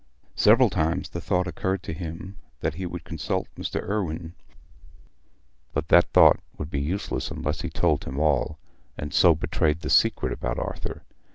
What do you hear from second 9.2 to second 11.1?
betrayed the secret about Arthur.